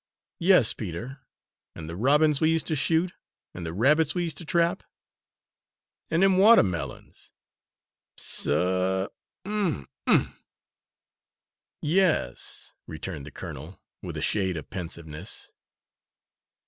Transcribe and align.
"Yes, 0.39 0.73
Peter, 0.73 1.19
and 1.75 1.87
the 1.87 1.95
robins 1.95 2.41
we 2.41 2.49
used 2.51 2.65
to 2.65 2.75
shoot 2.75 3.13
and 3.53 3.67
the 3.67 3.71
rabbits 3.71 4.15
we 4.15 4.23
used 4.23 4.37
to 4.39 4.45
trap?" 4.45 4.81
"An' 6.09 6.21
dem 6.21 6.39
watermillions, 6.39 7.33
suh 8.17 9.09
um 9.45 9.45
m 9.45 9.53
m, 9.53 9.61
um 9.61 9.77
m 9.77 9.87
m 10.07 10.21
m!" 10.31 10.35
"Y 11.83 11.87
e 11.89 11.99
s," 11.99 12.73
returned 12.87 13.27
the 13.27 13.31
colonel, 13.31 13.79
with 14.01 14.17
a 14.17 14.23
shade 14.23 14.57
of 14.57 14.71
pensiveness. 14.71 15.53